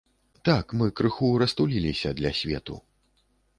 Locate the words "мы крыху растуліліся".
0.79-2.17